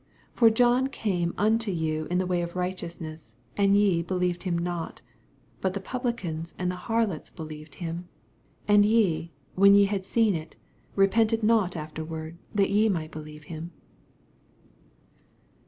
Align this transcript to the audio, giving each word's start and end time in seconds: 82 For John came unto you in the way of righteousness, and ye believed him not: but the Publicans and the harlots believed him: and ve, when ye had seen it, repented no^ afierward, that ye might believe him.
82 0.33 0.39
For 0.39 0.49
John 0.49 0.87
came 0.87 1.35
unto 1.37 1.69
you 1.69 2.07
in 2.09 2.17
the 2.17 2.25
way 2.25 2.41
of 2.41 2.55
righteousness, 2.55 3.35
and 3.55 3.77
ye 3.77 4.01
believed 4.01 4.41
him 4.41 4.57
not: 4.57 5.01
but 5.61 5.75
the 5.75 5.79
Publicans 5.79 6.55
and 6.57 6.71
the 6.71 6.75
harlots 6.89 7.29
believed 7.29 7.75
him: 7.75 8.07
and 8.67 8.81
ve, 8.81 9.31
when 9.53 9.75
ye 9.75 9.85
had 9.85 10.03
seen 10.07 10.33
it, 10.33 10.55
repented 10.95 11.41
no^ 11.41 11.69
afierward, 11.75 12.39
that 12.55 12.71
ye 12.71 12.89
might 12.89 13.11
believe 13.11 13.43
him. 13.43 13.73